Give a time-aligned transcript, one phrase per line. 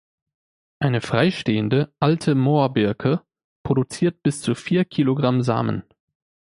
[0.79, 3.21] Eine freistehende, alte Moor-Birke
[3.61, 5.83] produziert bis zu vier Kilogramm Samen.